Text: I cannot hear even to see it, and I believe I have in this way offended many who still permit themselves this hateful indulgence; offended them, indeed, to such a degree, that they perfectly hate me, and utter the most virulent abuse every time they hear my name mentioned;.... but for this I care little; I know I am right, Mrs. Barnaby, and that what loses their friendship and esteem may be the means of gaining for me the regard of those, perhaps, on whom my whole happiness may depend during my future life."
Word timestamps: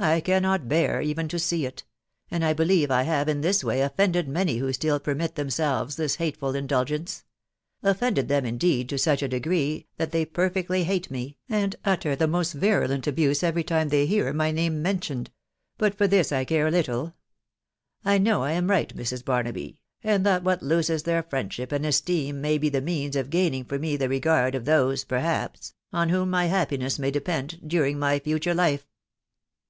I 0.10 0.22
cannot 0.22 0.72
hear 0.72 1.02
even 1.02 1.28
to 1.28 1.38
see 1.38 1.66
it, 1.66 1.84
and 2.30 2.42
I 2.42 2.54
believe 2.54 2.90
I 2.90 3.02
have 3.02 3.28
in 3.28 3.42
this 3.42 3.62
way 3.62 3.82
offended 3.82 4.26
many 4.28 4.56
who 4.56 4.72
still 4.72 4.98
permit 4.98 5.34
themselves 5.34 5.96
this 5.96 6.14
hateful 6.14 6.54
indulgence; 6.54 7.24
offended 7.82 8.26
them, 8.26 8.46
indeed, 8.46 8.88
to 8.88 8.96
such 8.98 9.22
a 9.22 9.28
degree, 9.28 9.88
that 9.98 10.10
they 10.10 10.24
perfectly 10.24 10.84
hate 10.84 11.10
me, 11.10 11.36
and 11.50 11.76
utter 11.84 12.16
the 12.16 12.26
most 12.26 12.54
virulent 12.54 13.06
abuse 13.06 13.42
every 13.42 13.62
time 13.62 13.90
they 13.90 14.06
hear 14.06 14.32
my 14.32 14.50
name 14.50 14.80
mentioned;.... 14.80 15.28
but 15.76 15.94
for 15.98 16.06
this 16.08 16.32
I 16.32 16.46
care 16.46 16.70
little; 16.70 17.12
I 18.02 18.16
know 18.16 18.42
I 18.42 18.52
am 18.52 18.70
right, 18.70 18.96
Mrs. 18.96 19.22
Barnaby, 19.22 19.82
and 20.02 20.24
that 20.24 20.42
what 20.42 20.62
loses 20.62 21.02
their 21.02 21.22
friendship 21.22 21.72
and 21.72 21.84
esteem 21.84 22.40
may 22.40 22.56
be 22.56 22.70
the 22.70 22.80
means 22.80 23.16
of 23.16 23.28
gaining 23.28 23.66
for 23.66 23.78
me 23.78 23.98
the 23.98 24.08
regard 24.08 24.54
of 24.54 24.64
those, 24.64 25.04
perhaps, 25.04 25.74
on 25.92 26.08
whom 26.08 26.30
my 26.30 26.48
whole 26.48 26.56
happiness 26.56 26.98
may 26.98 27.10
depend 27.10 27.60
during 27.68 27.98
my 27.98 28.18
future 28.18 28.54
life." 28.54 28.86